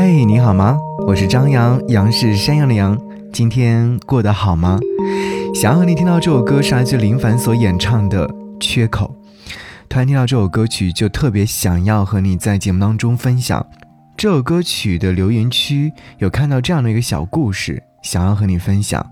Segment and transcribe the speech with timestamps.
[0.00, 0.78] 嗨，你好吗？
[1.08, 2.96] 我是张扬，杨是山羊的羊。
[3.32, 4.78] 今天过得好吗？
[5.52, 8.28] 想要和你听到这首歌是来自林凡所演唱的
[8.60, 9.12] 《缺口》。
[9.88, 13.66] 突然听到这首歌曲，就特别想要和你在节目当中分享。
[14.16, 19.04] 这首歌曲的留言区有看到这样的一个小故事，想要和你分享。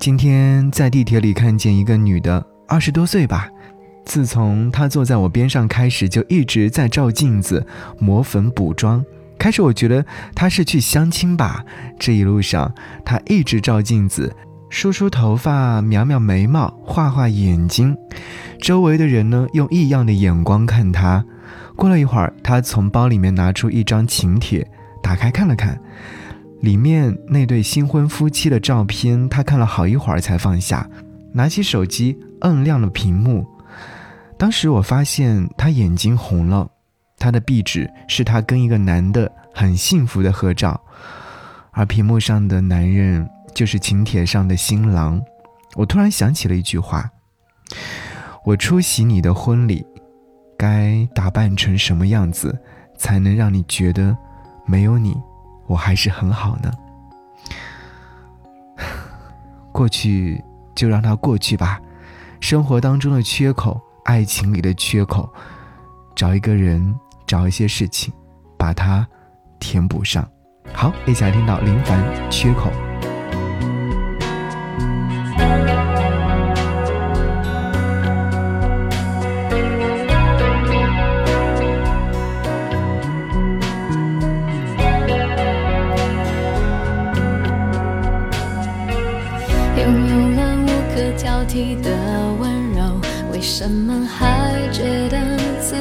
[0.00, 3.50] 今天在地铁里看见一个女的，二十多岁吧。
[4.06, 7.66] 自从她坐在我边上开始，就一直在照镜子、
[7.98, 9.04] 抹粉、补妆。
[9.44, 10.02] 开始我觉得
[10.34, 11.62] 她是去相亲吧。
[11.98, 14.34] 这一路上，她一直照镜子，
[14.70, 17.94] 梳梳头发、描描眉毛、画画眼睛。
[18.58, 21.22] 周围的人呢，用异样的眼光看她。
[21.76, 24.66] 过了一会儿，她从包里面拿出一张请帖，
[25.02, 25.78] 打开看了看，
[26.62, 30.88] 里面那对新婚夫妻的照片，她看了好一会儿才放下，
[31.34, 33.46] 拿起手机摁亮了屏幕。
[34.38, 36.66] 当时我发现他眼睛红了，
[37.18, 40.80] 他的壁纸是他跟一个男的很幸福的合照，
[41.70, 45.22] 而屏幕上的男人就是请帖上的新郎。
[45.74, 47.10] 我突然想起了一句话：
[48.44, 49.86] 我出席你的婚礼，
[50.56, 52.58] 该打扮成什么样子，
[52.96, 54.16] 才能让你觉得
[54.66, 55.16] 没有你，
[55.66, 56.72] 我还是很好呢？
[59.72, 60.42] 过去
[60.74, 61.80] 就让它过去吧，
[62.40, 63.80] 生活当中的缺口。
[64.04, 65.32] 爱情里的缺口，
[66.14, 66.94] 找一个人，
[67.34, 68.14] 找一些事情，
[68.56, 69.04] 把它
[69.58, 70.24] 填补上。
[70.72, 71.98] 好，一起来听到林凡
[72.30, 72.70] 《缺口》。
[89.76, 91.90] 拥有了无可挑剔的
[92.38, 93.00] 温柔
[93.32, 95.74] 为什么还觉得自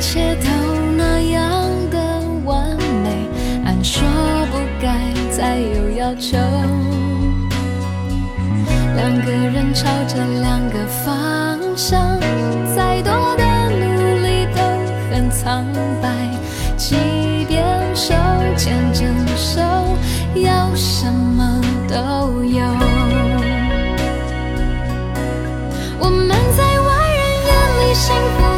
[0.00, 0.48] 一切都
[0.96, 1.98] 那样的
[2.46, 3.28] 完美，
[3.66, 4.02] 按说
[4.50, 4.96] 不该
[5.30, 6.38] 再有要求。
[8.96, 12.18] 两个人朝着两个方向，
[12.74, 14.62] 再多的努力都
[15.10, 15.66] 很苍
[16.00, 16.08] 白。
[16.78, 16.96] 即
[17.46, 17.62] 便
[17.94, 18.14] 手
[18.56, 19.04] 牵着
[19.36, 19.60] 手，
[20.34, 22.64] 要什么都有。
[25.98, 27.52] 我们在外人眼
[27.82, 28.49] 里幸福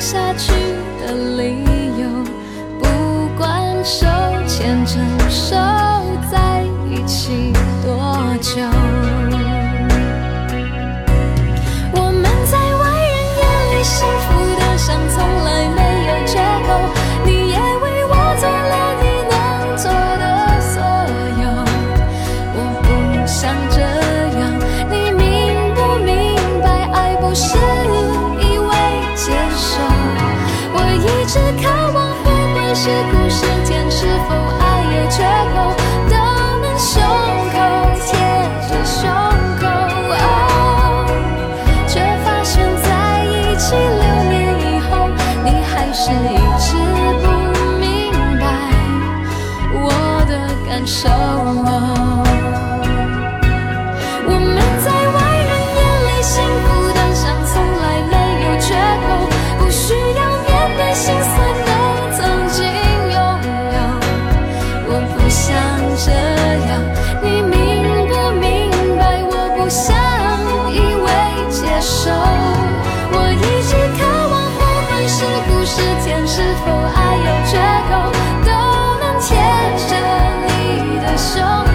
[0.00, 0.52] 下去
[1.00, 1.56] 的理
[2.00, 2.24] 由。
[2.78, 4.06] 不管手
[4.46, 4.94] 牵着
[5.28, 5.56] 手
[6.30, 8.97] 在一起多久？
[32.80, 33.90] 是苦是甜。
[33.90, 34.62] 是否爱
[34.94, 35.16] 有缺
[35.52, 35.56] 口，
[36.08, 36.14] 都
[36.60, 37.02] 能胸
[37.50, 37.56] 口
[38.06, 38.08] 贴
[38.68, 39.00] 着胸
[39.58, 39.62] 口，
[41.88, 42.86] 却发现在
[43.24, 45.08] 一起六年以后，
[45.44, 46.66] 你还是一直
[47.20, 47.26] 不
[47.80, 47.82] 明
[48.38, 48.44] 白
[49.74, 49.90] 我
[50.28, 50.32] 的
[50.68, 51.08] 感受。
[75.68, 77.58] 时间是否还有缺
[77.90, 78.10] 口
[78.42, 78.50] 都
[79.00, 79.36] 能牵
[79.86, 79.92] 着
[80.46, 81.67] 你的手。